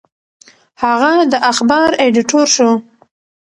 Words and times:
هغه 0.83 1.11
د 1.31 1.35
اخبار 1.51 1.89
ایډیټور 2.01 2.47
شو. 2.55 2.69